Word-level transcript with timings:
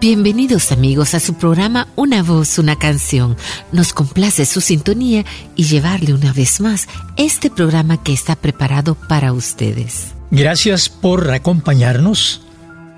Bienvenidos 0.00 0.72
amigos 0.72 1.12
a 1.12 1.20
su 1.20 1.34
programa 1.34 1.86
Una 1.94 2.22
voz, 2.22 2.58
una 2.58 2.74
canción. 2.74 3.36
Nos 3.70 3.92
complace 3.92 4.46
su 4.46 4.62
sintonía 4.62 5.26
y 5.56 5.64
llevarle 5.64 6.14
una 6.14 6.32
vez 6.32 6.62
más 6.62 6.88
este 7.18 7.50
programa 7.50 8.02
que 8.02 8.14
está 8.14 8.34
preparado 8.34 8.94
para 8.94 9.34
ustedes. 9.34 10.14
Gracias 10.30 10.88
por 10.88 11.30
acompañarnos. 11.30 12.40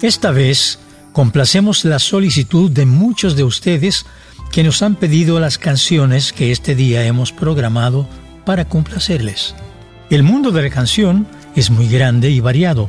Esta 0.00 0.30
vez 0.30 0.78
complacemos 1.12 1.84
la 1.84 1.98
solicitud 1.98 2.70
de 2.70 2.86
muchos 2.86 3.35
de 3.35 3.42
ustedes 3.42 4.07
que 4.52 4.62
nos 4.62 4.80
han 4.80 4.95
pedido 4.95 5.41
las 5.41 5.58
canciones 5.58 6.33
que 6.33 6.52
este 6.52 6.77
día 6.77 7.05
hemos 7.05 7.33
programado 7.33 8.08
para 8.46 8.68
complacerles. 8.68 9.57
El 10.08 10.23
mundo 10.23 10.52
de 10.52 10.62
la 10.62 10.70
canción 10.70 11.27
es 11.57 11.68
muy 11.68 11.89
grande 11.89 12.30
y 12.30 12.39
variado, 12.39 12.89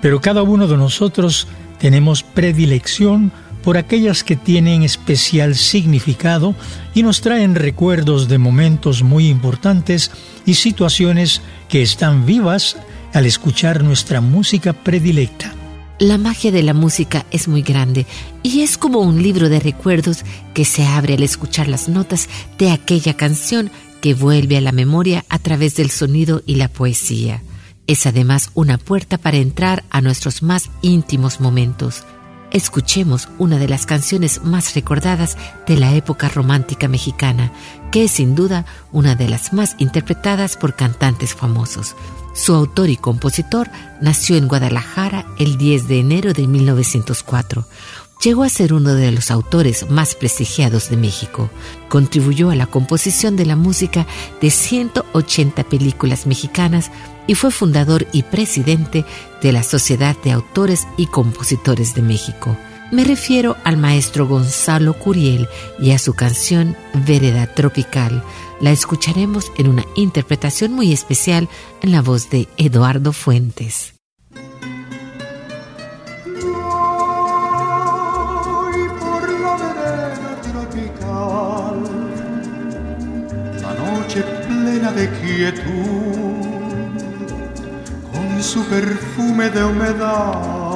pero 0.00 0.20
cada 0.20 0.42
uno 0.42 0.66
de 0.66 0.76
nosotros 0.76 1.46
tenemos 1.78 2.24
predilección 2.24 3.30
por 3.62 3.76
aquellas 3.76 4.24
que 4.24 4.36
tienen 4.36 4.82
especial 4.82 5.54
significado 5.54 6.54
y 6.94 7.02
nos 7.02 7.20
traen 7.20 7.54
recuerdos 7.54 8.28
de 8.28 8.38
momentos 8.38 9.02
muy 9.02 9.28
importantes 9.28 10.10
y 10.44 10.54
situaciones 10.54 11.40
que 11.68 11.82
están 11.82 12.26
vivas 12.26 12.76
al 13.12 13.26
escuchar 13.26 13.82
nuestra 13.82 14.20
música 14.20 14.72
predilecta. 14.72 15.54
La 15.98 16.18
magia 16.18 16.50
de 16.50 16.62
la 16.62 16.74
música 16.74 17.26
es 17.30 17.46
muy 17.46 17.62
grande 17.62 18.06
y 18.42 18.62
es 18.62 18.76
como 18.76 19.00
un 19.00 19.22
libro 19.22 19.48
de 19.48 19.60
recuerdos 19.60 20.24
que 20.52 20.64
se 20.64 20.84
abre 20.84 21.14
al 21.14 21.22
escuchar 21.22 21.68
las 21.68 21.88
notas 21.88 22.28
de 22.58 22.70
aquella 22.70 23.14
canción 23.14 23.70
que 24.00 24.14
vuelve 24.14 24.56
a 24.56 24.60
la 24.60 24.72
memoria 24.72 25.24
a 25.28 25.38
través 25.38 25.76
del 25.76 25.90
sonido 25.90 26.42
y 26.44 26.56
la 26.56 26.68
poesía. 26.68 27.42
Es 27.86 28.06
además 28.06 28.50
una 28.54 28.78
puerta 28.78 29.16
para 29.18 29.36
entrar 29.36 29.84
a 29.90 30.00
nuestros 30.00 30.42
más 30.42 30.70
íntimos 30.82 31.40
momentos 31.40 32.04
escuchemos 32.52 33.28
una 33.38 33.58
de 33.58 33.68
las 33.68 33.86
canciones 33.86 34.42
más 34.44 34.74
recordadas 34.74 35.36
de 35.66 35.76
la 35.76 35.94
época 35.94 36.28
romántica 36.28 36.86
mexicana, 36.86 37.50
que 37.90 38.04
es 38.04 38.12
sin 38.12 38.34
duda 38.34 38.64
una 38.92 39.14
de 39.14 39.28
las 39.28 39.52
más 39.52 39.74
interpretadas 39.78 40.56
por 40.56 40.74
cantantes 40.74 41.34
famosos. 41.34 41.96
Su 42.34 42.54
autor 42.54 42.88
y 42.88 42.96
compositor 42.96 43.68
nació 44.00 44.36
en 44.36 44.48
Guadalajara 44.48 45.26
el 45.38 45.58
10 45.58 45.88
de 45.88 45.98
enero 46.00 46.32
de 46.32 46.46
1904 46.46 47.66
llegó 48.22 48.44
a 48.44 48.48
ser 48.48 48.72
uno 48.72 48.94
de 48.94 49.10
los 49.10 49.30
autores 49.30 49.90
más 49.90 50.14
prestigiados 50.14 50.88
de 50.88 50.96
México. 50.96 51.50
Contribuyó 51.88 52.50
a 52.50 52.56
la 52.56 52.66
composición 52.66 53.36
de 53.36 53.46
la 53.46 53.56
música 53.56 54.06
de 54.40 54.50
180 54.50 55.64
películas 55.64 56.26
mexicanas 56.26 56.90
y 57.26 57.34
fue 57.34 57.50
fundador 57.50 58.06
y 58.12 58.22
presidente 58.22 59.04
de 59.42 59.52
la 59.52 59.62
Sociedad 59.62 60.16
de 60.22 60.32
Autores 60.32 60.86
y 60.96 61.06
Compositores 61.06 61.94
de 61.94 62.02
México. 62.02 62.56
Me 62.92 63.04
refiero 63.04 63.56
al 63.64 63.78
maestro 63.78 64.26
Gonzalo 64.26 64.92
Curiel 64.98 65.48
y 65.80 65.92
a 65.92 65.98
su 65.98 66.14
canción 66.14 66.76
Vereda 67.06 67.46
Tropical. 67.46 68.22
La 68.60 68.70
escucharemos 68.70 69.50
en 69.56 69.68
una 69.68 69.86
interpretación 69.96 70.72
muy 70.72 70.92
especial 70.92 71.48
en 71.80 71.90
la 71.90 72.02
voz 72.02 72.28
de 72.28 72.48
Eduardo 72.58 73.12
Fuentes. 73.12 73.94
De 84.94 85.08
quietud, 85.20 86.42
con 88.12 88.42
su 88.42 88.64
perfume 88.66 89.48
de 89.50 89.64
humedad. 89.64 90.72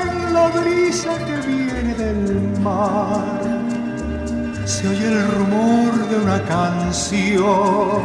En 0.00 0.34
la 0.34 0.48
brisa 0.48 1.18
que 1.26 1.36
viene 1.46 1.94
del 1.94 2.58
mar, 2.60 3.40
se 4.64 4.88
oye 4.88 5.06
el 5.06 5.28
rumor 5.32 6.08
de 6.08 6.16
una 6.16 6.42
canción, 6.44 8.02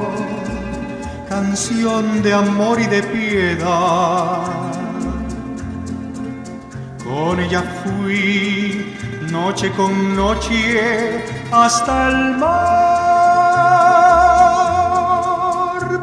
canción 1.29 2.21
de 2.21 2.33
amor 2.33 2.81
y 2.81 2.87
de 2.87 3.03
piedad. 3.03 4.43
Con 7.03 7.39
ella 7.39 7.63
fui 7.83 8.96
noche 9.41 9.71
con 9.71 10.15
noche 10.15 11.23
hasta 11.51 12.09
el 12.09 12.37
mar 12.37 12.47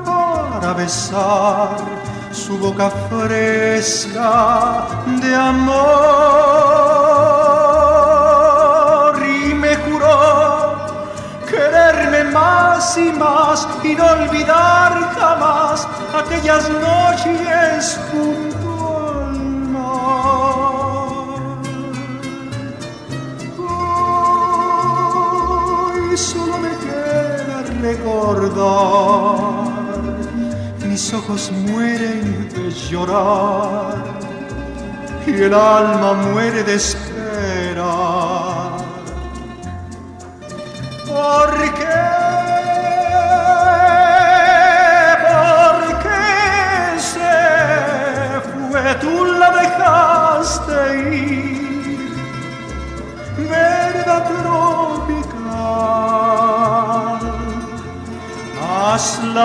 para 0.08 0.72
besar 0.74 1.76
su 2.30 2.56
boca 2.58 2.88
fresca 3.10 4.86
de 5.22 5.34
amor. 5.34 5.74
Y 9.36 9.54
me 9.62 9.72
juró 9.84 10.18
quererme 11.50 12.22
más 12.38 12.96
y 12.96 13.08
más 13.24 13.68
y 13.82 13.94
no 13.98 14.04
olvidar 14.16 14.92
jamás 15.18 15.88
aquellas 16.20 16.64
noches 16.88 17.98
juntos 18.10 18.63
recordar. 28.04 29.64
Mis 30.86 31.12
ojos 31.12 31.50
mueren 31.52 32.48
de 32.54 32.70
llorar 32.70 34.04
y 35.26 35.32
el 35.32 35.54
alma 35.54 36.12
muere 36.32 36.62
de 36.62 36.74
esperar. 36.74 37.13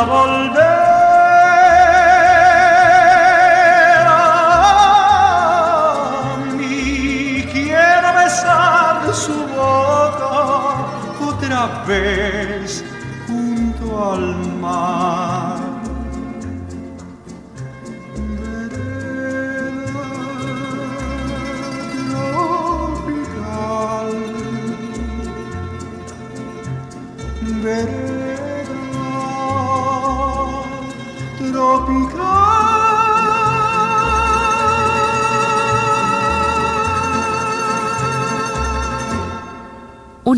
la 0.07 0.48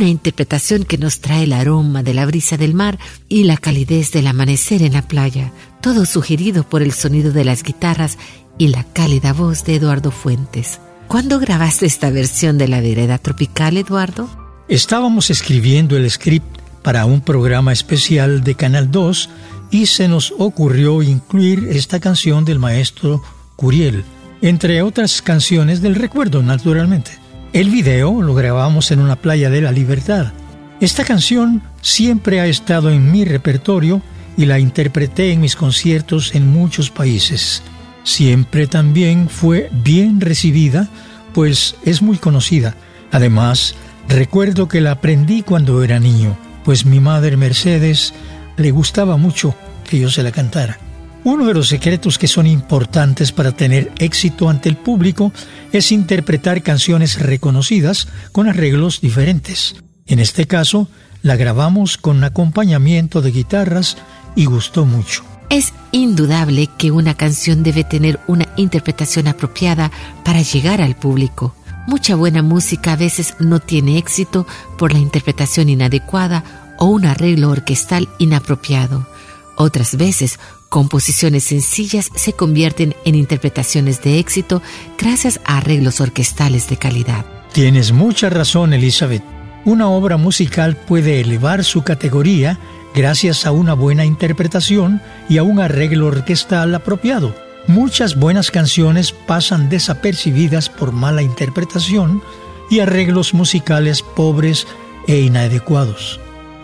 una 0.01 0.09
interpretación 0.09 0.83
que 0.83 0.97
nos 0.97 1.19
trae 1.19 1.43
el 1.43 1.53
aroma 1.53 2.01
de 2.01 2.15
la 2.15 2.25
brisa 2.25 2.57
del 2.57 2.73
mar 2.73 2.97
y 3.29 3.43
la 3.43 3.55
calidez 3.55 4.11
del 4.11 4.25
amanecer 4.25 4.81
en 4.81 4.93
la 4.93 5.03
playa, 5.03 5.53
todo 5.79 6.05
sugerido 6.07 6.63
por 6.63 6.81
el 6.81 6.91
sonido 6.91 7.31
de 7.31 7.45
las 7.45 7.61
guitarras 7.61 8.17
y 8.57 8.69
la 8.69 8.83
cálida 8.83 9.31
voz 9.31 9.63
de 9.63 9.75
Eduardo 9.75 10.09
Fuentes. 10.09 10.79
¿Cuándo 11.07 11.39
grabaste 11.39 11.85
esta 11.85 12.09
versión 12.09 12.57
de 12.57 12.67
la 12.67 12.81
vereda 12.81 13.19
tropical, 13.19 13.77
Eduardo? 13.77 14.27
Estábamos 14.67 15.29
escribiendo 15.29 15.95
el 15.95 16.09
script 16.09 16.47
para 16.81 17.05
un 17.05 17.21
programa 17.21 17.71
especial 17.71 18.43
de 18.43 18.55
Canal 18.55 18.89
2 18.89 19.29
y 19.69 19.85
se 19.85 20.07
nos 20.07 20.33
ocurrió 20.35 21.03
incluir 21.03 21.67
esta 21.69 21.99
canción 21.99 22.43
del 22.43 22.57
maestro 22.57 23.21
Curiel, 23.55 24.03
entre 24.41 24.81
otras 24.81 25.21
canciones 25.21 25.81
del 25.83 25.93
recuerdo, 25.93 26.41
naturalmente. 26.41 27.20
El 27.53 27.69
video 27.69 28.21
lo 28.21 28.33
grabamos 28.33 28.91
en 28.91 29.01
una 29.01 29.17
playa 29.17 29.49
de 29.49 29.59
la 29.59 29.73
Libertad. 29.73 30.31
Esta 30.79 31.03
canción 31.03 31.61
siempre 31.81 32.39
ha 32.39 32.45
estado 32.45 32.89
en 32.89 33.11
mi 33.11 33.25
repertorio 33.25 34.01
y 34.37 34.45
la 34.45 34.57
interpreté 34.57 35.33
en 35.33 35.41
mis 35.41 35.57
conciertos 35.57 36.33
en 36.33 36.47
muchos 36.47 36.91
países. 36.91 37.61
Siempre 38.05 38.67
también 38.67 39.27
fue 39.27 39.69
bien 39.83 40.21
recibida, 40.21 40.87
pues 41.33 41.75
es 41.83 42.01
muy 42.01 42.17
conocida. 42.17 42.75
Además, 43.11 43.75
recuerdo 44.07 44.69
que 44.69 44.79
la 44.79 44.91
aprendí 44.91 45.41
cuando 45.41 45.83
era 45.83 45.99
niño, 45.99 46.37
pues 46.63 46.85
mi 46.85 47.01
madre 47.01 47.35
Mercedes 47.35 48.13
le 48.55 48.71
gustaba 48.71 49.17
mucho 49.17 49.55
que 49.89 49.99
yo 49.99 50.09
se 50.09 50.23
la 50.23 50.31
cantara. 50.31 50.79
Uno 51.23 51.45
de 51.45 51.53
los 51.53 51.67
secretos 51.67 52.17
que 52.17 52.27
son 52.27 52.47
importantes 52.47 53.31
para 53.31 53.51
tener 53.51 53.91
éxito 53.99 54.49
ante 54.49 54.69
el 54.69 54.77
público 54.77 55.31
es 55.71 55.91
interpretar 55.91 56.63
canciones 56.63 57.19
reconocidas 57.19 58.07
con 58.31 58.49
arreglos 58.49 59.01
diferentes. 59.01 59.75
En 60.07 60.19
este 60.19 60.47
caso, 60.47 60.87
la 61.21 61.35
grabamos 61.35 61.97
con 61.97 62.23
acompañamiento 62.23 63.21
de 63.21 63.31
guitarras 63.31 63.97
y 64.35 64.45
gustó 64.45 64.85
mucho. 64.85 65.23
Es 65.51 65.73
indudable 65.91 66.69
que 66.77 66.89
una 66.89 67.13
canción 67.13 67.61
debe 67.61 67.83
tener 67.83 68.19
una 68.25 68.47
interpretación 68.55 69.27
apropiada 69.27 69.91
para 70.25 70.41
llegar 70.41 70.81
al 70.81 70.95
público. 70.95 71.53
Mucha 71.85 72.15
buena 72.15 72.41
música 72.41 72.93
a 72.93 72.95
veces 72.95 73.35
no 73.39 73.59
tiene 73.59 73.99
éxito 73.99 74.47
por 74.77 74.91
la 74.91 74.99
interpretación 74.99 75.69
inadecuada 75.69 76.73
o 76.79 76.85
un 76.85 77.05
arreglo 77.05 77.49
orquestal 77.49 78.09
inapropiado. 78.17 79.07
Otras 79.55 79.97
veces 79.97 80.39
Composiciones 80.71 81.43
sencillas 81.43 82.09
se 82.15 82.31
convierten 82.31 82.95
en 83.03 83.15
interpretaciones 83.15 84.01
de 84.03 84.19
éxito 84.19 84.61
gracias 84.97 85.41
a 85.43 85.57
arreglos 85.57 85.99
orquestales 85.99 86.69
de 86.69 86.77
calidad. 86.77 87.25
Tienes 87.51 87.91
mucha 87.91 88.29
razón, 88.29 88.71
Elizabeth. 88.71 89.21
Una 89.65 89.89
obra 89.89 90.15
musical 90.15 90.77
puede 90.77 91.19
elevar 91.19 91.65
su 91.65 91.83
categoría 91.83 92.57
gracias 92.95 93.45
a 93.45 93.51
una 93.51 93.73
buena 93.73 94.05
interpretación 94.05 95.01
y 95.27 95.39
a 95.39 95.43
un 95.43 95.59
arreglo 95.59 96.07
orquestal 96.07 96.73
apropiado. 96.73 97.35
Muchas 97.67 98.15
buenas 98.15 98.49
canciones 98.49 99.11
pasan 99.11 99.67
desapercibidas 99.67 100.69
por 100.69 100.93
mala 100.93 101.21
interpretación 101.21 102.23
y 102.69 102.79
arreglos 102.79 103.33
musicales 103.33 104.01
pobres 104.01 104.65
e 105.05 105.19
inadecuados. 105.19 106.21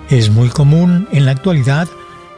Es 0.10 0.30
muy 0.30 0.48
común 0.48 1.10
en 1.12 1.26
la 1.26 1.32
actualidad 1.32 1.90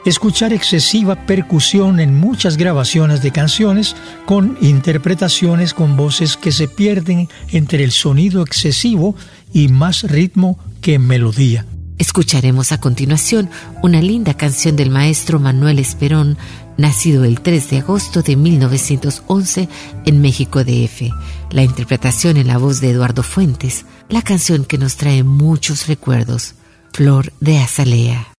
escuchar 0.06 0.54
excesiva 0.54 1.26
percusión 1.26 2.00
en 2.00 2.16
muchas 2.16 2.58
grabaciones 2.58 3.22
de 3.22 3.32
canciones 3.32 3.96
con 4.26 4.58
interpretaciones 4.62 5.74
con 5.74 5.98
voces 5.98 6.38
que 6.38 6.52
se 6.52 6.68
pierden 6.68 7.30
entre 7.52 7.84
el 7.84 7.92
sonido 7.92 8.42
excesivo 8.42 9.16
y 9.54 9.68
más 9.68 10.04
ritmo 10.04 10.60
que 10.82 11.00
melodía. 11.00 11.66
Escucharemos 11.98 12.72
a 12.72 12.80
continuación 12.80 13.50
una 13.84 14.02
linda 14.02 14.34
canción 14.34 14.78
del 14.78 14.90
maestro 14.90 15.38
Manuel 15.38 15.80
Esperón, 15.80 16.38
nacido 16.78 17.26
el 17.26 17.42
3 17.42 17.70
de 17.72 17.78
agosto 17.80 18.22
de 18.22 18.38
1911 18.38 19.68
en 20.06 20.22
México 20.22 20.64
DF. 20.64 21.12
La 21.52 21.64
interpretación 21.64 22.38
en 22.38 22.48
la 22.48 22.58
voz 22.58 22.80
de 22.80 22.92
Eduardo 22.92 23.22
Fuentes, 23.22 23.86
la 24.08 24.22
canción 24.22 24.64
que 24.64 24.78
nos 24.78 24.96
trae 24.96 25.24
muchos 25.24 25.88
recuerdos, 25.88 26.56
Flor 26.94 27.34
de 27.42 27.60
Azalea. 27.60 28.39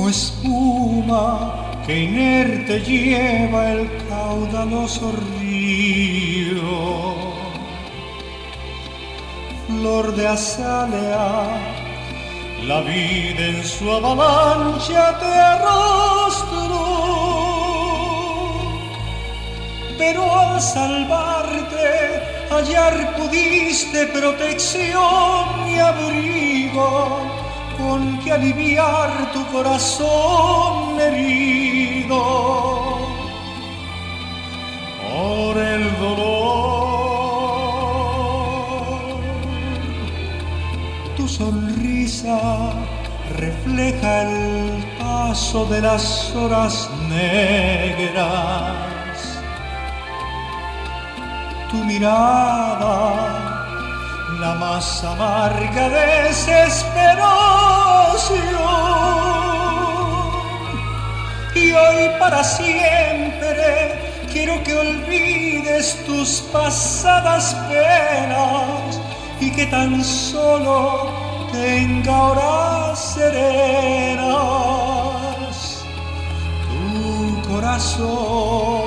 Como 0.00 0.08
espuma 0.08 1.82
que 1.86 2.04
inerte 2.04 2.80
lleva 2.80 3.72
el 3.72 3.90
caudaloso 4.08 5.12
río. 5.38 6.62
Flor 9.66 10.14
de 10.14 10.26
azalea, 10.26 11.44
la 12.66 12.80
vida 12.80 13.44
en 13.46 13.64
su 13.64 13.90
avalancha 13.90 15.18
te 15.18 15.32
arrastró, 15.54 16.86
pero 19.98 20.22
al 20.34 20.60
salvarte 20.62 22.48
hallar 22.50 23.16
pudiste 23.16 24.06
protección 24.06 25.68
y 25.68 25.78
abrigo 25.78 27.39
con 27.80 28.18
que 28.20 28.32
aliviar 28.32 29.32
tu 29.32 29.44
corazón 29.46 31.00
herido 31.00 32.20
por 35.08 35.56
el 35.58 35.98
dolor. 35.98 36.40
Tu 41.16 41.28
sonrisa 41.28 42.72
refleja 43.38 44.22
el 44.22 44.84
paso 44.98 45.64
de 45.66 45.80
las 45.80 46.34
horas 46.34 46.90
negras. 47.08 48.38
Tu 51.70 51.76
mirada 51.84 53.59
la 54.40 54.54
más 54.54 55.04
amarga 55.04 55.88
desesperación. 55.90 57.20
Y 61.54 61.72
hoy 61.72 62.10
para 62.18 62.42
siempre 62.42 63.98
quiero 64.32 64.62
que 64.64 64.74
olvides 64.78 66.02
tus 66.06 66.40
pasadas 66.52 67.54
penas 67.68 68.98
y 69.40 69.50
que 69.50 69.66
tan 69.66 70.02
solo 70.02 71.12
tenga 71.52 72.22
horas 72.22 72.98
serenas 73.14 74.24
tu 76.70 77.42
corazón. 77.50 78.80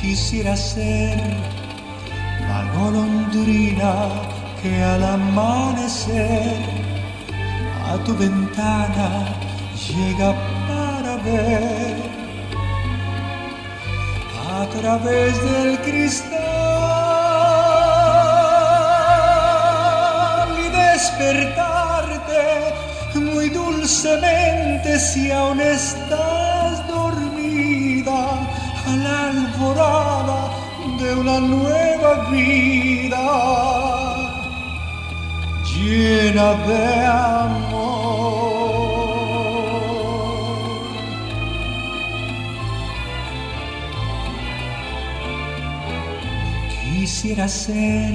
Quisiera 0.00 0.56
ser 0.56 1.57
golondrina 2.78 3.94
que 4.62 4.82
al 4.82 5.02
amanecer 5.04 6.56
a 7.90 7.96
tu 8.04 8.12
ventana 8.16 9.08
llega 9.86 10.34
ver. 11.24 11.96
A 14.60 14.66
través 14.80 15.32
del 15.44 15.78
cristal 15.80 16.38
y 20.58 20.68
despertarte 20.84 22.44
muy 23.14 23.48
dulcemente 23.50 24.98
si 24.98 25.30
aún 25.30 25.60
estás 25.60 26.86
dormida 26.88 28.20
a 28.86 28.96
la 29.04 29.28
alborada 29.28 30.37
de 30.98 31.14
una 31.14 31.38
nueva 31.38 32.28
vida 32.30 33.26
llena 35.64 36.54
de 36.66 37.06
amor. 37.06 37.78
Quisiera 46.82 47.46
ser 47.48 48.14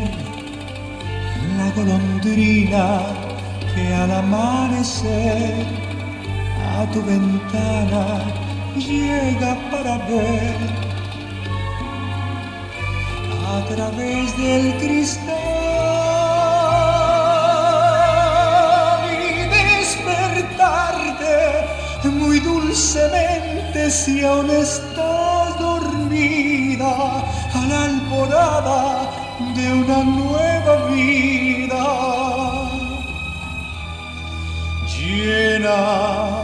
la 1.58 1.72
golondrina 1.75 3.00
que 3.74 3.94
al 3.96 4.12
amanecer 4.12 5.66
a 6.75 6.86
tu 6.92 7.02
ventana 7.02 8.06
llega 8.75 9.58
para 9.72 9.98
ver 10.10 10.92
a 13.53 13.65
través 13.65 14.36
del 14.38 14.77
cristal 14.77 15.33
y 19.12 19.48
despertarte 19.60 21.36
muy 22.10 22.39
dulcemente 22.39 23.91
si 23.91 24.24
aún 24.24 24.50
estás 24.50 25.60
dormida 25.60 27.24
a 27.53 27.65
la 27.69 27.83
alborada 27.83 28.81
de 29.55 29.74
una 29.81 30.03
nueva 30.03 30.75
vida. 30.88 31.83
Llena 34.98 36.42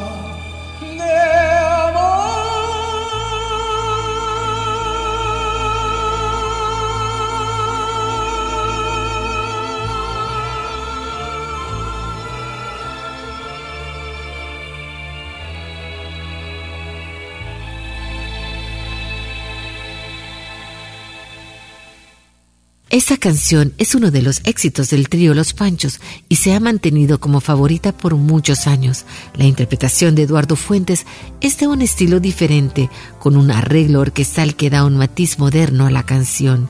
Esta 22.99 23.15
canción 23.15 23.73
es 23.77 23.95
uno 23.95 24.11
de 24.11 24.21
los 24.21 24.41
éxitos 24.43 24.89
del 24.89 25.07
trío 25.07 25.33
Los 25.33 25.53
Panchos 25.53 26.01
y 26.27 26.35
se 26.35 26.53
ha 26.53 26.59
mantenido 26.59 27.21
como 27.21 27.39
favorita 27.39 27.93
por 27.93 28.15
muchos 28.15 28.67
años. 28.67 29.05
La 29.35 29.45
interpretación 29.45 30.15
de 30.15 30.23
Eduardo 30.23 30.57
Fuentes 30.57 31.05
es 31.39 31.57
de 31.59 31.67
un 31.67 31.81
estilo 31.81 32.19
diferente, 32.19 32.89
con 33.17 33.37
un 33.37 33.51
arreglo 33.51 34.01
orquestal 34.01 34.57
que 34.57 34.69
da 34.69 34.83
un 34.83 34.97
matiz 34.97 35.39
moderno 35.39 35.85
a 35.85 35.91
la 35.91 36.03
canción. 36.03 36.67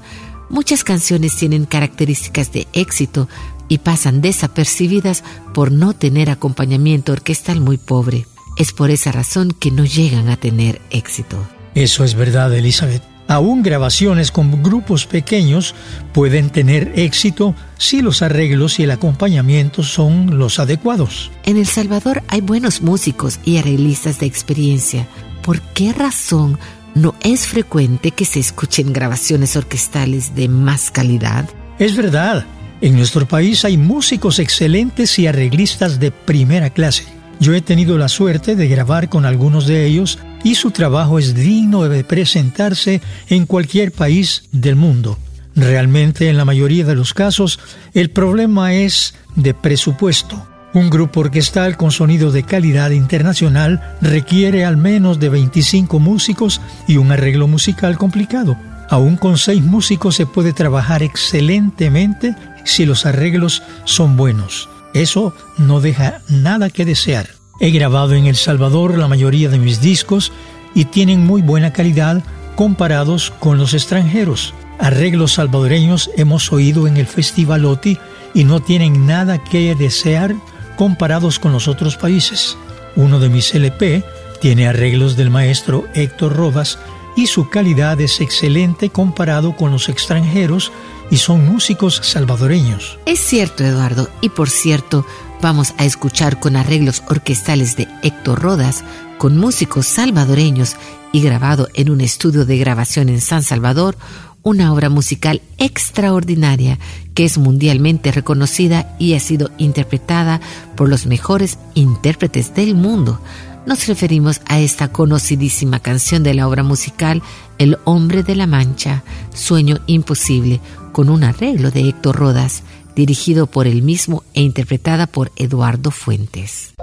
Muchas 0.52 0.84
canciones 0.84 1.36
tienen 1.36 1.66
características 1.66 2.52
de 2.52 2.68
éxito 2.74 3.28
y 3.68 3.80
pasan 3.80 4.22
desapercibidas 4.22 5.24
por 5.56 5.72
no 5.72 5.94
tener 5.94 6.30
acompañamiento 6.30 7.12
orquestal 7.12 7.60
muy 7.60 7.80
pobre. 7.80 8.28
Es 8.56 8.72
por 8.72 8.92
esa 8.92 9.12
razón 9.12 9.50
que 9.50 9.72
no 9.72 9.84
llegan 9.84 10.30
a 10.30 10.38
tener 10.38 10.80
éxito. 10.92 11.44
Eso 11.74 12.04
es 12.04 12.14
verdad, 12.14 12.54
Elizabeth. 12.54 13.09
Aún 13.30 13.62
grabaciones 13.62 14.32
con 14.32 14.64
grupos 14.64 15.06
pequeños 15.06 15.76
pueden 16.14 16.50
tener 16.50 16.94
éxito 16.96 17.54
si 17.78 18.02
los 18.02 18.24
arreglos 18.24 18.80
y 18.80 18.84
el 18.84 18.92
acompañamiento 18.92 19.84
son 19.84 20.40
los 20.40 20.58
adecuados. 20.58 21.30
En 21.46 21.56
El 21.56 21.68
Salvador 21.68 22.24
hay 22.28 22.42
buenos 22.42 22.82
músicos 22.82 23.40
y 23.46 23.58
arreglistas 23.58 24.18
de 24.18 24.26
experiencia. 24.26 25.08
¿Por 25.44 25.62
qué 25.62 25.94
razón 25.94 26.58
no 26.96 27.14
es 27.22 27.46
frecuente 27.46 28.10
que 28.10 28.26
se 28.26 28.40
escuchen 28.40 28.94
grabaciones 28.94 29.56
orquestales 29.56 30.34
de 30.34 30.48
más 30.48 30.90
calidad? 30.90 31.48
Es 31.78 31.96
verdad, 31.96 32.48
en 32.82 32.96
nuestro 32.96 33.28
país 33.28 33.64
hay 33.64 33.78
músicos 33.78 34.40
excelentes 34.40 35.20
y 35.20 35.28
arreglistas 35.28 36.00
de 36.00 36.10
primera 36.10 36.72
clase. 36.72 37.06
Yo 37.40 37.54
he 37.54 37.62
tenido 37.62 38.00
la 38.00 38.10
suerte 38.10 38.56
de 38.56 38.68
grabar 38.68 39.08
con 39.08 39.26
algunos 39.26 39.68
de 39.68 39.86
ellos 39.86 40.18
y 40.44 40.56
su 40.56 40.72
trabajo 40.72 41.20
es 41.20 41.36
digno 41.36 41.84
de 41.84 42.04
presentarse 42.04 43.02
en 43.28 43.46
cualquier 43.46 43.92
país 43.92 44.44
del 44.52 44.76
mundo. 44.76 45.18
Realmente 45.56 46.30
en 46.30 46.38
la 46.38 46.46
mayoría 46.46 46.86
de 46.86 46.96
los 46.96 47.14
casos 47.14 47.60
el 47.94 48.12
problema 48.12 48.74
es 48.74 49.16
de 49.36 49.54
presupuesto. 49.54 50.46
Un 50.74 50.90
grupo 50.90 51.22
orquestal 51.22 51.78
con 51.78 51.92
sonido 51.92 52.32
de 52.32 52.44
calidad 52.44 52.92
internacional 52.92 53.98
requiere 54.02 54.66
al 54.66 54.78
menos 54.78 55.20
de 55.20 55.30
25 55.30 56.00
músicos 56.00 56.62
y 56.88 56.98
un 56.98 57.12
arreglo 57.12 57.48
musical 57.48 57.98
complicado. 57.98 58.56
Aún 58.90 59.18
con 59.18 59.38
seis 59.38 59.64
músicos 59.64 60.16
se 60.16 60.26
puede 60.26 60.54
trabajar 60.54 61.02
excelentemente 61.02 62.36
si 62.66 62.86
los 62.86 63.06
arreglos 63.06 63.64
son 63.84 64.16
buenos. 64.16 64.70
Eso 64.94 65.34
no 65.58 65.82
deja 65.82 66.22
nada 66.30 66.70
que 66.70 66.86
desear. 66.86 67.39
He 67.60 67.72
grabado 67.72 68.14
en 68.14 68.26
El 68.26 68.36
Salvador 68.36 68.98
la 68.98 69.08
mayoría 69.08 69.50
de 69.50 69.60
mis 69.60 69.82
discos 69.82 70.32
y 70.74 70.86
tienen 70.86 71.26
muy 71.26 71.42
buena 71.42 71.74
calidad 71.74 72.24
comparados 72.56 73.32
con 73.40 73.58
los 73.58 73.74
extranjeros. 73.74 74.54
Arreglos 74.80 75.34
salvadoreños 75.34 76.10
hemos 76.16 76.54
oído 76.54 76.88
en 76.88 76.96
el 76.96 77.06
Festival 77.06 77.66
OTI 77.66 77.98
y 78.34 78.46
no 78.46 78.62
tienen 78.62 79.06
nada 79.06 79.44
que 79.44 79.76
desear 79.76 80.36
comparados 80.78 81.38
con 81.38 81.52
los 81.52 81.68
otros 81.68 81.98
países. 81.98 82.58
Uno 82.96 83.20
de 83.20 83.28
mis 83.28 83.54
LP 83.54 84.04
tiene 84.40 84.68
arreglos 84.68 85.18
del 85.18 85.30
maestro 85.30 85.86
Héctor 85.94 86.38
Rodas 86.38 86.80
y 87.18 87.28
su 87.28 87.50
calidad 87.50 88.00
es 88.00 88.22
excelente 88.22 88.90
comparado 88.90 89.58
con 89.58 89.72
los 89.72 89.90
extranjeros 89.90 90.72
y 91.12 91.18
son 91.18 91.46
músicos 91.46 92.00
salvadoreños. 92.04 93.00
Es 93.06 93.20
cierto, 93.20 93.66
Eduardo, 93.66 94.08
y 94.22 94.30
por 94.30 94.50
cierto, 94.50 95.06
vamos 95.42 95.74
a 95.78 95.86
escuchar 95.86 96.40
con 96.40 96.56
arreglos 96.56 97.04
orquestales 97.10 97.76
de 97.76 97.88
Héctor 98.04 98.42
Rodas, 98.42 98.84
con 99.18 99.38
músicos 99.38 99.86
salvadoreños 99.86 100.76
y 101.12 101.22
grabado 101.22 101.68
en 101.74 101.90
un 101.90 102.02
estudio 102.02 102.46
de 102.46 102.58
grabación 102.58 103.10
en 103.10 103.22
San 103.22 103.44
Salvador, 103.44 103.98
una 104.44 104.74
obra 104.74 104.90
musical 104.90 105.42
extraordinaria 105.58 106.80
que 107.14 107.26
es 107.26 107.38
mundialmente 107.38 108.12
reconocida 108.12 108.96
y 109.00 109.14
ha 109.14 109.20
sido 109.20 109.52
interpretada 109.58 110.40
por 110.76 110.90
los 110.90 111.06
mejores 111.06 111.58
intérpretes 111.74 112.54
del 112.54 112.76
mundo. 112.76 113.20
Nos 113.66 113.88
referimos 113.88 114.42
a 114.48 114.60
esta 114.60 114.92
conocidísima 114.92 115.80
canción 115.80 116.24
de 116.24 116.34
la 116.34 116.48
obra 116.48 116.64
musical 116.64 117.22
El 117.58 117.78
hombre 117.84 118.24
de 118.24 118.36
la 118.36 118.48
Mancha, 118.48 119.04
Sueño 119.34 119.80
Imposible, 119.86 120.62
con 120.92 121.10
un 121.10 121.24
arreglo 121.24 121.70
de 121.70 121.90
Héctor 121.90 122.16
Rodas, 122.16 122.64
dirigido 123.00 123.48
por 123.48 123.66
él 123.66 123.82
mismo 123.82 124.26
e 124.34 124.42
interpretada 124.42 125.08
por 125.08 125.32
Eduardo 125.38 125.90
Fuentes. 125.90 126.74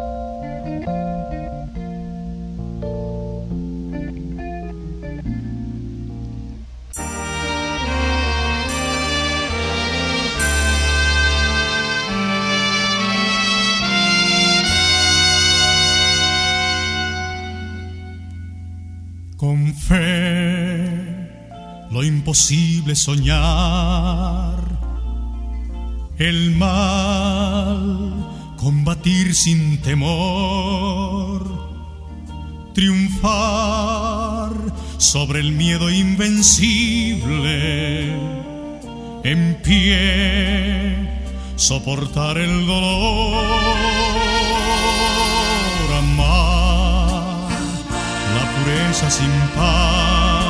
Con 19.36 19.74
fe, 19.74 21.28
lo 21.90 22.02
imposible 22.02 22.96
soñar 22.96 24.55
el 26.18 26.52
mal, 26.56 28.10
combatir 28.56 29.34
sin 29.34 29.82
temor, 29.82 31.44
triunfar 32.74 34.50
sobre 34.96 35.40
el 35.40 35.52
miedo 35.52 35.90
invencible, 35.90 37.34
en 39.24 39.60
pie, 39.62 40.96
soportar 41.56 42.38
el 42.38 42.66
dolor, 42.66 43.36
amar 45.98 47.50
la 48.34 48.44
pureza 48.54 49.10
sin 49.10 49.32
par, 49.54 50.46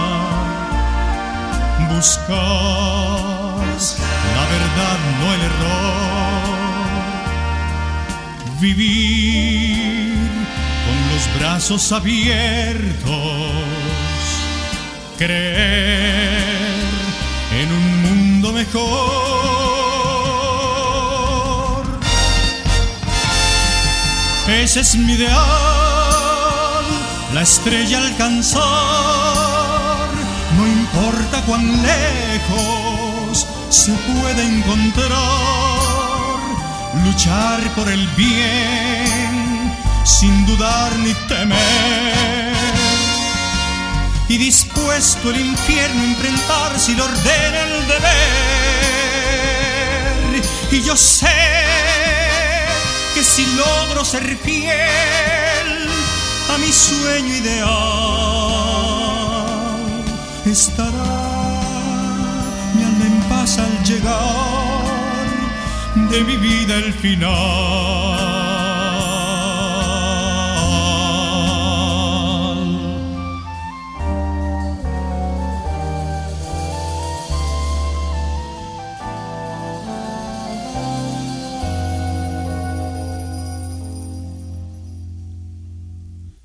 buscar 1.93 3.36
la 3.77 4.45
verdad, 4.47 4.99
no 5.21 5.27
el 5.35 5.41
error. 5.43 6.57
Vivir 8.59 10.15
con 10.87 10.97
los 11.13 11.25
brazos 11.39 11.93
abiertos, 11.93 13.53
creer 15.19 16.87
en 17.61 17.69
un 17.71 18.03
mundo 18.03 18.53
mejor. 18.53 18.87
Ese 24.49 24.81
es 24.81 24.95
mi 24.95 25.13
ideal, 25.13 25.35
la 27.35 27.43
estrella 27.43 27.99
alcanzar, 27.99 28.63
no 30.57 30.67
importa 30.67 31.43
cuán 31.43 31.83
lejos 31.83 32.96
se 33.69 33.93
puede 33.93 34.43
encontrar, 34.43 35.17
luchar 37.05 37.61
por 37.75 37.89
el 37.89 38.07
bien 38.17 39.77
sin 40.05 40.47
dudar 40.47 40.97
ni 40.99 41.13
temer. 41.29 42.55
Y 44.29 44.39
dispuesto 44.39 45.31
el 45.31 45.41
infierno 45.41 46.01
a 46.01 46.05
enfrentar 46.05 46.79
si 46.79 46.95
lo 46.95 47.05
ordena 47.05 47.61
el 47.63 47.87
deber. 47.87 48.17
Y 50.73 50.83
yo 50.83 50.97
sé 50.97 51.29
que 53.15 53.23
si 53.23 53.47
logro 53.57 54.05
ser 54.05 54.37
fiel 54.39 55.89
a 56.53 56.59
mi 56.59 56.73
sueño 56.73 57.35
ideal, 57.37 57.67
estará 60.45 61.16
al 63.47 63.85
llegar 63.85 64.83
de 66.11 66.25
mi 66.25 66.37
vida 66.37 66.75
el 66.75 66.93
final. 66.93 68.27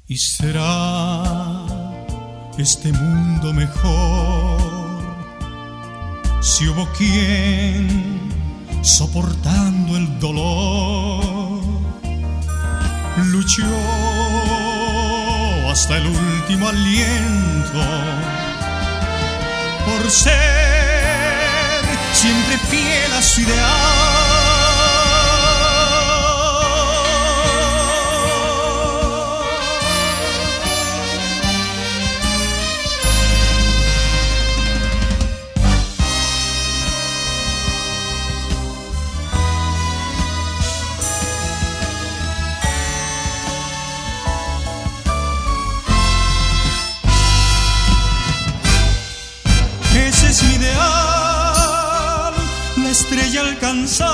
y 0.07 0.17
será 0.17 1.63
este 2.57 2.91
mundo 2.91 3.53
mejor 3.53 4.80
si 6.41 6.67
hubo 6.67 6.87
quien 6.97 8.19
soportando 8.81 9.95
el 9.95 10.19
dolor 10.19 11.61
luchó 13.27 13.63
hasta 15.69 15.97
el 15.97 16.07
último 16.07 16.67
aliento 16.67 17.79
por 19.85 20.09
ser 20.09 21.85
siempre 22.11 22.57
fiel 22.57 23.13
a 23.13 23.21
su 23.21 23.41
ideal 23.41 24.30
estrella 53.31 53.41
alcanzar, 53.41 54.07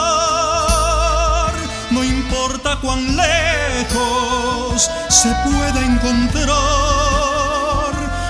no 1.92 2.04
importa 2.04 2.78
cuán 2.82 3.18
lejos 3.18 4.92
se 5.10 5.30
pueda 5.44 5.82
encontrar, 5.86 6.54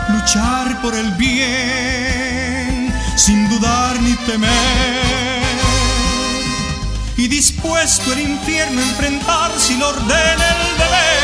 luchar 0.09 0.81
por 0.81 0.95
el 0.95 1.11
bien 1.13 2.93
sin 3.15 3.49
dudar 3.49 3.99
ni 4.01 4.13
temer, 4.27 4.49
y 7.17 7.27
dispuesto 7.27 8.13
el 8.13 8.19
infierno 8.21 8.79
a 8.79 8.83
enfrentar 8.83 9.51
si 9.57 9.75
lo 9.77 9.89
ordena 9.89 10.55
el 10.55 10.77
deber. 10.77 11.17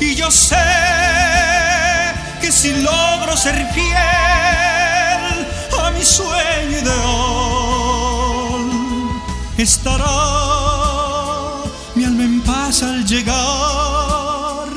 Y 0.00 0.14
yo 0.14 0.30
sé 0.30 0.56
que 2.40 2.50
si 2.50 2.72
logro 2.82 3.36
ser 3.36 3.68
fiel, 3.72 4.87
mi 5.98 6.04
sueño 6.04 6.78
ideal. 6.82 7.88
Estará 9.56 10.06
mi 11.96 12.04
alma 12.04 12.24
en 12.24 12.40
paz 12.42 12.82
al 12.84 13.04
llegar 13.04 14.68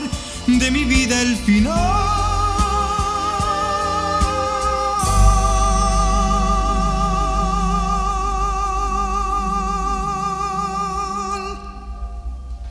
de 0.48 0.72
mi 0.72 0.84
vida 0.86 1.22
el 1.22 1.36
final. 1.38 2.10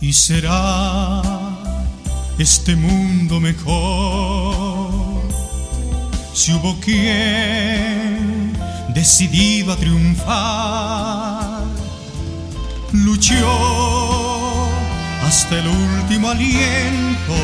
Y 0.01 0.13
será 0.13 1.23
este 2.39 2.75
mundo 2.75 3.39
mejor 3.39 4.91
si 6.33 6.53
hubo 6.55 6.75
quien 6.81 8.30
decidido 9.01 9.73
a 9.73 9.77
triunfar, 9.77 11.65
luchó 12.93 14.69
hasta 15.27 15.59
el 15.59 15.69
último 15.69 16.29
aliento 16.29 17.39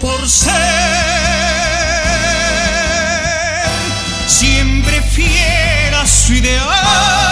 por 0.00 0.26
ser 0.26 0.56
siempre 4.26 5.02
fiel 5.02 5.94
a 5.94 6.06
su 6.06 6.32
ideal. 6.32 7.27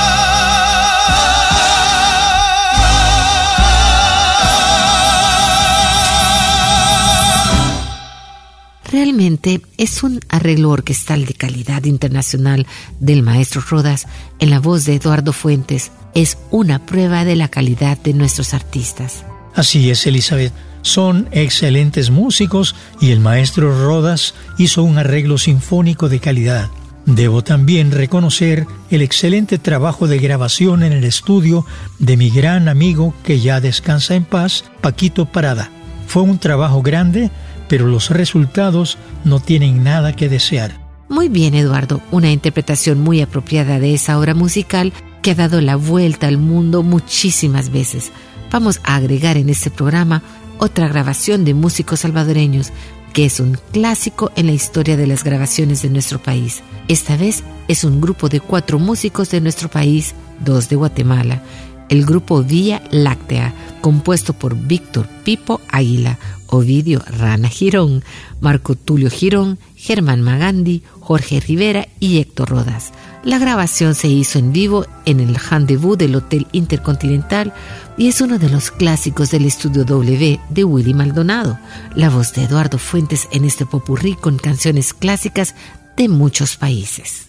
Realmente 8.96 9.60
es 9.76 10.02
un 10.02 10.20
arreglo 10.30 10.70
orquestal 10.70 11.26
de 11.26 11.34
calidad 11.34 11.84
internacional 11.84 12.66
del 12.98 13.22
maestro 13.22 13.60
Rodas 13.60 14.06
en 14.38 14.48
la 14.48 14.58
voz 14.58 14.86
de 14.86 14.94
Eduardo 14.94 15.34
Fuentes. 15.34 15.92
Es 16.14 16.38
una 16.50 16.86
prueba 16.86 17.26
de 17.26 17.36
la 17.36 17.48
calidad 17.48 17.98
de 17.98 18.14
nuestros 18.14 18.54
artistas. 18.54 19.22
Así 19.54 19.90
es, 19.90 20.06
Elizabeth. 20.06 20.54
Son 20.80 21.28
excelentes 21.32 22.08
músicos 22.08 22.74
y 22.98 23.10
el 23.10 23.20
maestro 23.20 23.84
Rodas 23.84 24.32
hizo 24.56 24.82
un 24.82 24.96
arreglo 24.96 25.36
sinfónico 25.36 26.08
de 26.08 26.18
calidad. 26.18 26.70
Debo 27.04 27.44
también 27.44 27.90
reconocer 27.90 28.66
el 28.90 29.02
excelente 29.02 29.58
trabajo 29.58 30.06
de 30.06 30.20
grabación 30.20 30.82
en 30.82 30.94
el 30.94 31.04
estudio 31.04 31.66
de 31.98 32.16
mi 32.16 32.30
gran 32.30 32.66
amigo 32.66 33.12
que 33.24 33.40
ya 33.40 33.60
descansa 33.60 34.14
en 34.14 34.24
paz, 34.24 34.64
Paquito 34.80 35.26
Parada. 35.26 35.70
Fue 36.06 36.22
un 36.22 36.38
trabajo 36.38 36.80
grande 36.80 37.30
pero 37.68 37.86
los 37.86 38.10
resultados 38.10 38.98
no 39.24 39.40
tienen 39.40 39.82
nada 39.82 40.14
que 40.14 40.28
desear. 40.28 40.86
Muy 41.08 41.28
bien, 41.28 41.54
Eduardo, 41.54 42.00
una 42.10 42.32
interpretación 42.32 43.00
muy 43.00 43.20
apropiada 43.20 43.78
de 43.78 43.94
esa 43.94 44.18
obra 44.18 44.34
musical 44.34 44.92
que 45.22 45.32
ha 45.32 45.34
dado 45.34 45.60
la 45.60 45.76
vuelta 45.76 46.26
al 46.26 46.38
mundo 46.38 46.82
muchísimas 46.82 47.70
veces. 47.70 48.10
Vamos 48.50 48.80
a 48.84 48.96
agregar 48.96 49.36
en 49.36 49.48
este 49.48 49.70
programa 49.70 50.22
otra 50.58 50.88
grabación 50.88 51.44
de 51.44 51.54
músicos 51.54 52.00
salvadoreños, 52.00 52.72
que 53.12 53.24
es 53.24 53.40
un 53.40 53.58
clásico 53.72 54.30
en 54.36 54.46
la 54.46 54.52
historia 54.52 54.96
de 54.96 55.06
las 55.06 55.24
grabaciones 55.24 55.82
de 55.82 55.90
nuestro 55.90 56.20
país. 56.20 56.62
Esta 56.88 57.16
vez 57.16 57.44
es 57.68 57.84
un 57.84 58.00
grupo 58.00 58.28
de 58.28 58.40
cuatro 58.40 58.78
músicos 58.78 59.30
de 59.30 59.40
nuestro 59.40 59.68
país, 59.68 60.14
dos 60.44 60.68
de 60.68 60.76
Guatemala. 60.76 61.42
El 61.88 62.04
grupo 62.04 62.42
Vía 62.42 62.82
Láctea, 62.90 63.54
compuesto 63.80 64.32
por 64.32 64.56
Víctor 64.56 65.08
Pipo 65.24 65.60
Águila, 65.68 66.18
Ovidio 66.48 67.02
Rana 67.06 67.48
Girón, 67.48 68.02
Marco 68.40 68.74
Tulio 68.74 69.10
Girón, 69.10 69.58
Germán 69.76 70.22
Magandi, 70.22 70.82
Jorge 71.00 71.40
Rivera 71.40 71.88
y 72.00 72.18
Héctor 72.18 72.50
Rodas. 72.50 72.92
La 73.24 73.38
grabación 73.38 73.94
se 73.94 74.08
hizo 74.08 74.38
en 74.38 74.52
vivo 74.52 74.86
en 75.04 75.20
el 75.20 75.34
Rendezvous 75.34 75.98
del 75.98 76.14
Hotel 76.14 76.46
Intercontinental 76.52 77.52
y 77.96 78.08
es 78.08 78.20
uno 78.20 78.38
de 78.38 78.48
los 78.48 78.70
clásicos 78.70 79.30
del 79.30 79.46
estudio 79.46 79.84
W 79.84 80.40
de 80.48 80.64
Willy 80.64 80.94
Maldonado, 80.94 81.58
la 81.94 82.10
voz 82.10 82.32
de 82.34 82.44
Eduardo 82.44 82.78
Fuentes 82.78 83.28
en 83.32 83.44
este 83.44 83.66
popurrí 83.66 84.14
con 84.14 84.38
canciones 84.38 84.94
clásicas 84.94 85.54
de 85.96 86.08
muchos 86.08 86.56
países. 86.56 87.25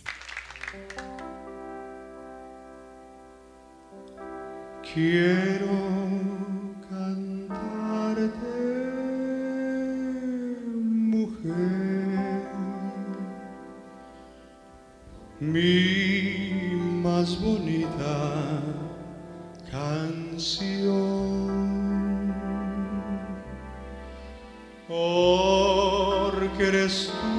Quiero 4.98 5.78
cantarte, 6.90 8.34
mujer, 10.74 12.42
mi 15.40 16.72
más 17.04 17.40
bonita 17.40 18.64
canción. 19.70 20.88
Porque 24.88 26.64
eres 26.70 27.12
tú. 27.22 27.37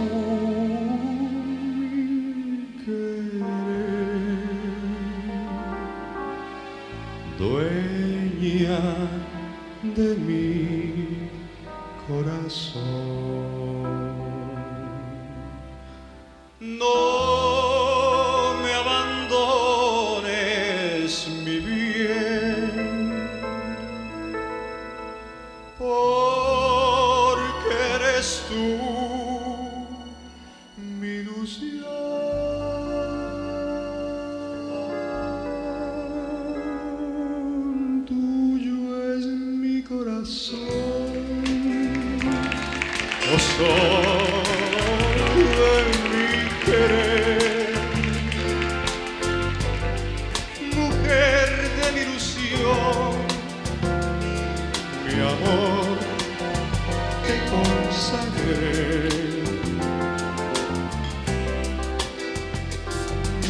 De 9.82 10.16
mi 10.16 11.30
corazón. 12.06 14.07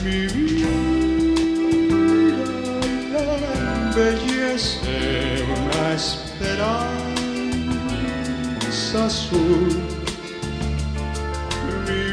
Mi 0.09 0.27
vida 0.27 0.71
la 3.45 3.53
embellece 3.77 5.45
una 5.45 5.83
esperanza 5.93 6.97
azul. 9.05 9.71
Mi 11.87 12.05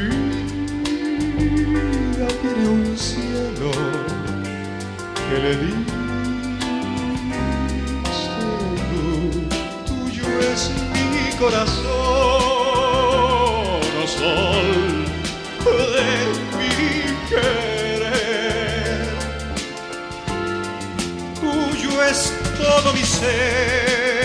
vida 1.64 2.28
tiene 2.42 2.64
un 2.68 2.84
cielo 2.98 3.70
que 5.30 5.36
le 5.42 5.52
tú. 5.56 5.72
Tuyo 9.86 10.28
es 10.52 10.60
mi 10.92 11.34
corazón, 11.38 12.05
todo 22.76 22.92
mi 22.92 23.04
ser, 23.04 24.15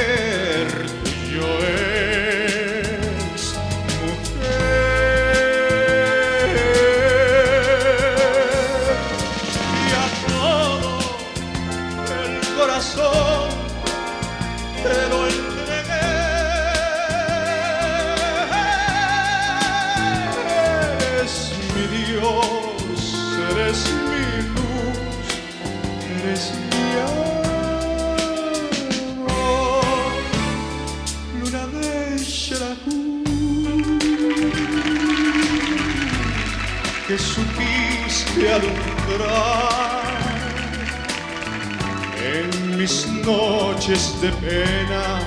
noches 43.91 44.21
de 44.21 44.29
pena 44.33 45.19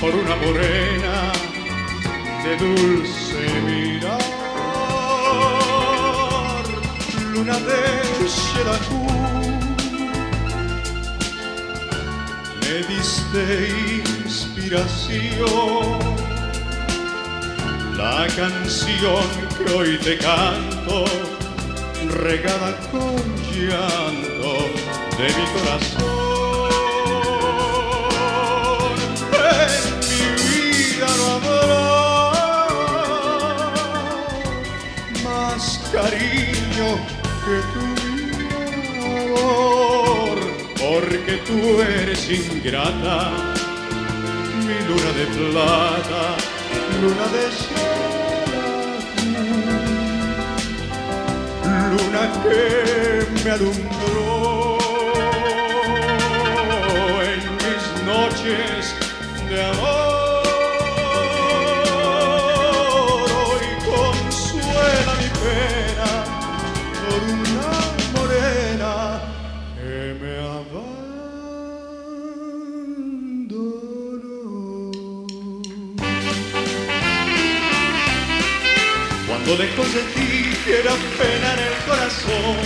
por 0.00 0.14
una 0.14 0.36
morena 0.36 1.32
de 2.44 2.56
dulce 2.56 3.42
mirar, 3.66 4.20
luna 7.32 7.58
de 7.58 8.28
Xerajú, 8.28 9.06
me 12.60 12.74
diste 12.94 13.44
inspiración, 14.24 15.98
la 17.96 18.26
canción 18.36 19.24
que 19.56 19.64
hoy 19.72 19.98
te 19.98 20.18
canto, 20.18 21.04
regada 22.22 22.70
con 22.92 23.16
llanto 23.50 24.52
de 25.18 25.26
mi 25.36 25.44
corazón. 25.54 26.11
Cariño 35.92 36.88
que 37.44 37.56
tu 37.72 37.84
amor, 39.26 40.38
porque 40.80 41.34
tú 41.46 41.58
eres 41.82 42.22
ingrata, 42.30 43.16
mi 44.66 44.78
luna 44.88 45.10
de 45.18 45.26
plata, 45.36 46.22
luna 47.02 47.26
de 47.34 47.44
Xerajú, 47.58 48.22
luna 51.92 52.22
que 52.42 52.60
me 53.44 53.50
alumbró 53.50 54.78
en 57.32 57.42
mis 57.62 57.82
noches 58.06 58.80
de 59.50 59.56
amor. 59.62 60.11
Cuando 79.52 79.66
lejos 79.66 79.92
de 79.92 80.00
ti 80.14 80.56
quiera 80.64 80.92
pena 81.18 81.52
en 81.52 81.58
el 81.58 81.76
corazón, 81.86 82.56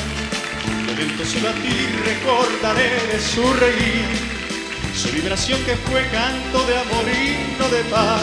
lento 0.97 1.25
su 1.25 1.41
latir 1.41 2.01
recordaré 2.05 2.91
de 3.13 3.19
su 3.19 3.43
reír, 3.55 4.07
su 4.95 5.11
vibración 5.11 5.61
que 5.65 5.75
fue 5.75 6.07
canto 6.11 6.65
de 6.65 6.79
amor 6.79 7.05
y 7.09 7.59
no 7.59 7.69
de 7.71 7.83
paz. 7.91 8.23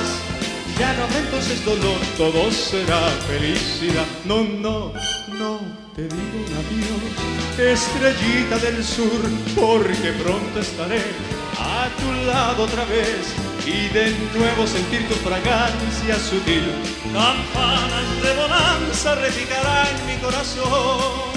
Ya 0.80 0.94
no 0.94 1.04
habrá 1.04 1.20
entonces 1.20 1.66
dolor, 1.66 2.00
todo 2.16 2.50
será 2.54 3.02
felicidad. 3.28 4.06
No, 4.24 4.46
no, 4.46 4.94
no, 5.38 5.60
te 5.94 6.04
digo 6.04 6.38
un 6.40 6.54
adiós, 6.62 7.74
estrellita 7.74 8.60
del 8.60 8.82
sur, 8.82 9.20
porque 9.56 10.14
pronto 10.24 10.62
estaré 10.62 11.02
a 11.60 11.90
tu 12.00 12.28
lado 12.28 12.64
otra 12.64 12.86
vez 12.86 13.53
y 13.66 13.88
de 13.90 14.12
nuevo 14.38 14.68
sentir 14.68 15.08
tu 15.08 15.16
fragancia 15.16 16.20
sutil. 16.20 16.64
Campanas 17.14 18.22
de 18.22 18.34
bonanza 18.34 19.16
repicarán 19.16 19.88
mi 20.06 20.18
corazón. 20.22 21.34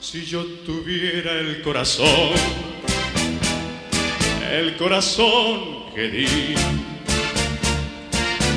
Si 0.00 0.24
yo 0.24 0.44
tuviera 0.64 1.32
el 1.32 1.60
corazón, 1.62 2.32
el 4.50 4.76
corazón 4.76 5.92
que 5.94 6.08
di, 6.08 6.54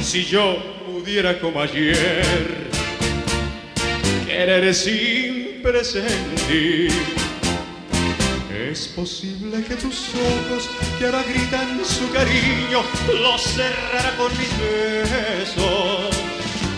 si 0.04 0.24
yo 0.26 0.58
pudiera 0.86 1.39
como 1.39 1.62
ayer 1.62 2.69
querer 4.26 4.74
sin 4.74 5.62
presentir. 5.62 6.91
Es 8.69 8.88
posible 8.88 9.31
que 9.60 9.76
tus 9.76 10.12
ojos 10.16 10.70
que 10.98 11.06
ahora 11.06 11.24
gritan 11.24 11.84
su 11.84 12.10
cariño 12.12 12.84
los 13.22 13.42
cerrara 13.42 14.16
con 14.16 14.32
mis 14.38 14.50
besos. 14.58 16.16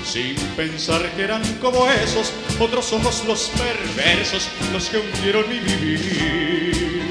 sin 0.03 0.35
pensar 0.55 1.07
que 1.11 1.21
eran 1.21 1.43
como 1.61 1.87
esos 1.87 2.33
otros 2.59 2.91
ojos 2.93 3.23
los 3.27 3.51
perversos, 3.51 4.49
los 4.71 4.89
que 4.89 4.97
hundieron 4.97 5.47
mi 5.49 5.59
vivir. 5.59 7.01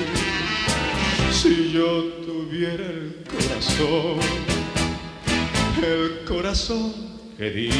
Si 1.32 1.72
yo 1.72 2.04
tuviera 2.26 2.84
el 2.84 3.24
corazón, 3.30 4.18
el 5.80 6.24
corazón 6.26 6.92
que 7.38 7.50
di, 7.50 7.70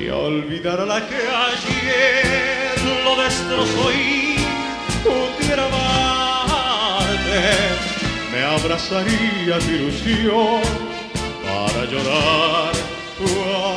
y 0.00 0.08
olvidar 0.08 0.86
la 0.86 1.06
que 1.08 1.16
ayer 1.16 3.02
lo 3.04 3.20
destrozó 3.20 3.92
pudiera 5.02 5.66
amarte, 5.66 7.40
me 8.32 8.44
abrazaría 8.44 9.58
tu 9.58 9.70
ilusión 9.70 10.62
para 11.44 11.84
llorar 11.86 12.72
tu 13.18 13.28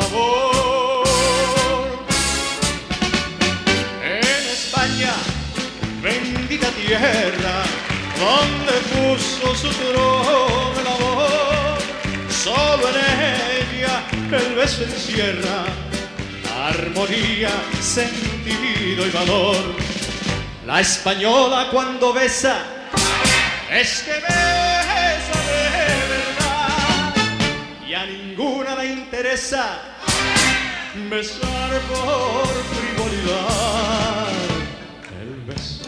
amor. 0.03 1.07
En 4.03 4.43
España, 4.57 5.13
bendita 6.01 6.67
tierra, 6.71 7.63
donde 8.19 8.73
puso 8.93 9.55
su 9.55 9.69
trono 9.69 10.71
el 10.79 10.87
amor, 10.87 11.77
solo 12.29 12.89
en 12.89 13.79
ella 13.79 14.03
el 14.31 14.55
beso 14.55 14.83
encierra 14.83 15.65
armonía, 16.67 17.49
sentido 17.81 19.05
y 19.05 19.09
valor. 19.11 19.94
La 20.65 20.81
española 20.81 21.67
cuando 21.71 22.11
besa, 22.11 22.57
es 23.71 24.01
que 24.01 24.13
besa 24.13 25.39
de 25.51 25.69
verdad. 26.09 27.15
Y 27.87 27.93
a 27.93 28.05
ninguna 28.05 28.75
le 28.75 28.93
interesa 28.93 29.79
besar 31.09 31.69
por 31.87 32.47
frivolidad. 32.71 34.27
El 35.21 35.35
beso, 35.45 35.85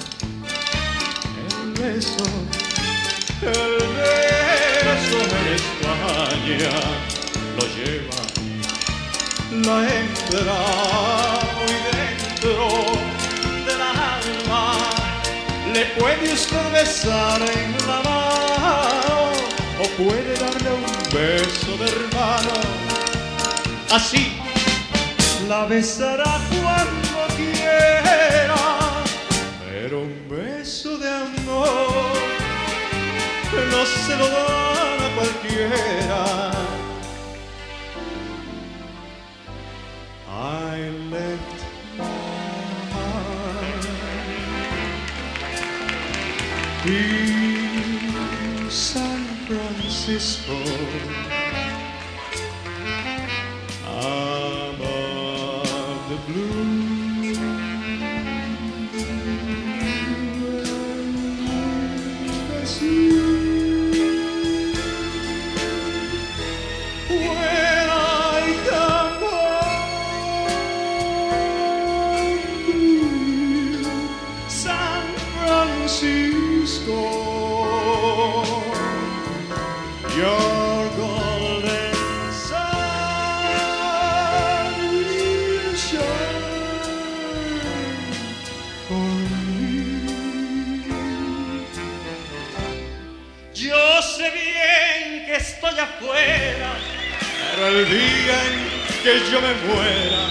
el 1.64 1.74
beso, 1.74 2.26
el 3.42 3.78
beso 3.98 5.18
en 5.38 5.46
España 5.56 6.70
lo 7.58 7.66
lleva 7.76 8.18
la 9.52 9.78
entra 9.82 10.60
muy 11.56 11.74
dentro. 11.92 13.07
Le 15.78 15.86
puede 16.00 16.34
usted 16.34 16.72
besar 16.72 17.40
en 17.40 17.72
la 17.88 18.02
mano 18.02 19.30
o 19.80 19.86
puede 19.96 20.34
darle 20.34 20.72
un 20.72 20.86
beso 21.14 21.78
de 21.78 21.86
hermano. 21.86 22.56
Así 23.92 24.42
la 25.48 25.66
besará 25.66 26.42
cuando 26.50 27.20
quiera, 27.36 28.56
pero 29.70 30.02
un 30.02 30.28
beso 30.28 30.98
de 30.98 31.10
amor 31.10 32.18
no 33.72 33.86
se 33.86 34.16
lo 34.18 34.28
dan 34.30 35.00
a 35.06 35.10
cualquiera. 35.16 36.52
I 40.28 40.90
left 41.12 41.57
San 48.70 49.20
Francisco. 49.46 51.27
Bien 94.32 95.26
que 95.26 95.36
estoy 95.36 95.78
afuera, 95.80 96.74
pero 97.56 97.68
el 97.68 97.90
día 97.90 98.46
en 98.46 99.04
que 99.04 99.32
yo 99.32 99.42
me 99.42 99.54
muera, 99.68 100.30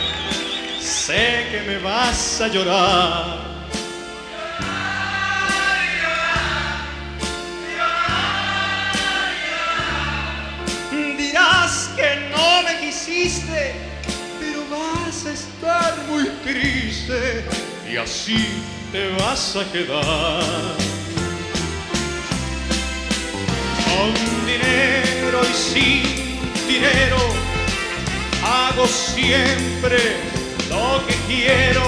sé 0.81 1.47
que 1.51 1.63
me 1.67 1.79
vas 1.79 2.41
a 2.41 2.49
llorar. 2.49 3.46
Quisiste, 13.07 13.73
pero 14.41 14.65
vas 14.69 15.27
a 15.27 15.33
estar 15.33 15.97
muy 16.09 16.29
triste 16.45 17.45
y 17.91 17.97
así 17.97 18.49
te 18.91 19.11
vas 19.13 19.57
a 19.57 19.65
quedar. 19.73 20.75
Con 23.85 24.13
dinero 24.45 25.41
y 25.43 25.55
sin 25.55 26.03
dinero 26.67 27.19
hago 28.45 28.87
siempre 28.87 29.99
lo 30.69 31.07
que 31.07 31.15
quiero 31.29 31.83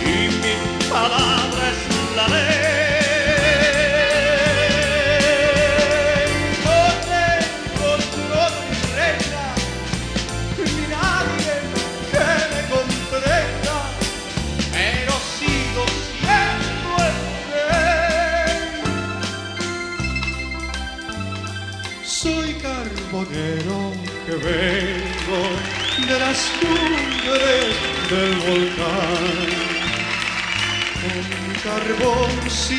y 0.00 0.28
mi 0.42 0.88
palabra 0.88 1.72
es 1.72 2.16
la 2.16 2.28
ley. 2.28 2.81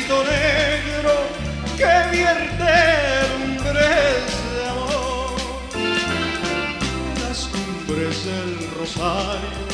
Negro 0.02 1.14
que 1.76 2.16
vierte 2.16 2.74
lumbres 3.30 4.24
de 4.52 4.66
amor. 4.68 5.34
Las 7.20 7.48
cumbres 7.48 8.24
del 8.24 8.70
rosario 8.78 9.64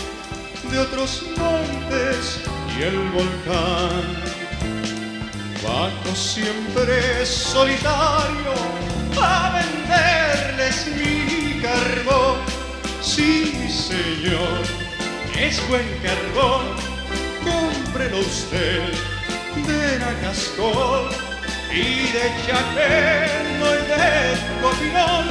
de 0.70 0.78
otros 0.78 1.22
montes 1.38 2.40
y 2.76 2.82
el 2.82 2.98
volcán. 3.10 4.02
Bajo 5.62 6.14
siempre 6.14 7.24
solitario 7.24 8.54
a 9.20 9.58
venderles 9.58 10.86
mi 10.96 11.60
carbón. 11.60 12.36
Sí, 13.00 13.68
señor, 13.70 14.62
es 15.38 15.66
buen 15.68 15.86
carbón, 16.02 16.66
cómprelo 17.42 18.18
usted 18.18 19.09
de 19.90 19.98
Nacascol 19.98 21.08
y 21.72 22.12
de 22.14 22.24
Chaqueno 22.46 23.66
y 23.74 23.82
de 23.90 24.06
Copinol. 24.62 25.26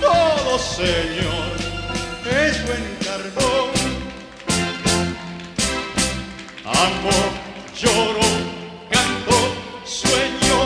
Todo, 0.00 0.58
señor, 0.58 1.56
es 2.44 2.66
buen 2.66 2.84
carbón. 3.06 3.70
Amo, 6.64 7.16
lloro, 7.80 8.28
canto, 8.90 9.36
sueño. 9.84 10.58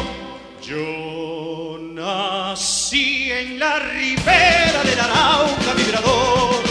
Yo 0.62 1.78
nací 1.94 3.30
en 3.30 3.58
la 3.58 3.78
ribera 3.78 4.82
del 4.84 5.00
Arauca 5.00 5.72
vibrador. 5.76 6.62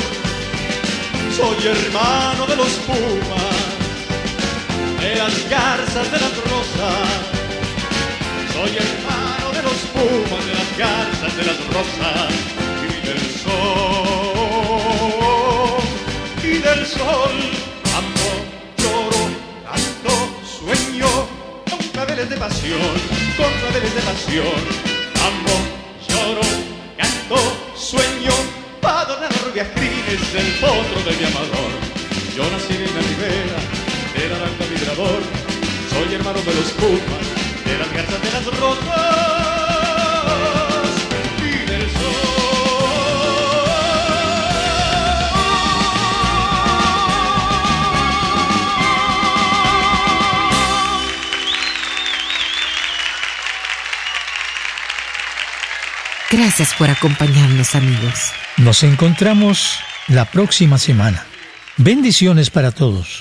Soy 1.36 1.68
hermano 1.68 2.46
de 2.46 2.56
los 2.58 2.74
pumas, 2.88 3.41
las 5.24 5.50
garzas 5.50 6.12
de 6.12 6.20
las 6.20 6.36
rosas. 6.50 7.08
Soy 8.54 8.72
hermano 8.86 9.48
de 9.54 9.62
los 9.62 9.80
pumas 9.94 10.44
de 10.48 10.54
las 10.60 10.72
garzas 10.78 11.38
de 11.38 11.44
las 11.44 11.60
rosas 11.76 12.32
y 12.90 12.92
del 13.06 13.22
sol. 13.44 13.82
Y 16.44 16.54
del 16.68 16.82
sol 16.88 17.36
amo, 18.00 18.30
lloro, 18.82 19.24
canto, 19.70 20.14
sueño 20.58 21.12
con 21.70 21.80
claveles 21.94 22.28
de 22.32 22.38
pasión, 22.38 22.94
con 23.38 23.52
claveles 23.62 23.94
de 23.94 24.02
pasión. 24.02 24.62
Amo, 25.30 25.56
lloro, 26.10 26.46
canto, 26.98 27.38
sueño 27.76 28.34
para 28.82 29.06
donar 29.06 29.34
viajes 29.54 30.22
el 30.42 30.50
potro 30.64 31.00
de 31.06 31.14
mi 31.18 31.26
amador. 31.26 31.72
Yo 32.36 32.44
nací 32.50 32.74
en 32.74 32.96
la 32.96 33.02
ribera 33.02 33.81
del 34.22 34.34
Aranda 34.34 34.66
Vibrador, 34.68 35.24
soy 35.90 36.14
hermano 36.14 36.40
de 36.42 36.54
los 36.54 36.72
pumas, 36.74 37.26
de 37.66 37.78
las 37.80 37.92
garzas 37.92 38.22
de 38.22 38.32
las 38.32 38.60
rocas. 38.60 39.12
Gracias 56.30 56.74
por 56.76 56.90
acompañarnos 56.90 57.76
amigos. 57.76 58.32
Nos 58.58 58.84
encontramos 58.84 59.80
la 60.08 60.26
próxima 60.26 60.78
semana. 60.78 61.26
Bendiciones 61.78 62.50
para 62.50 62.72
todos. 62.72 63.21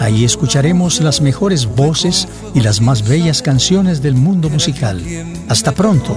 Ahí 0.00 0.24
escucharemos 0.24 1.02
las 1.02 1.20
mejores 1.20 1.66
voces 1.66 2.26
y 2.54 2.60
las 2.60 2.80
más 2.80 3.06
bellas 3.06 3.42
canciones 3.42 4.00
del 4.00 4.14
mundo 4.14 4.48
musical. 4.48 5.04
Hasta 5.46 5.72
pronto. 5.72 6.16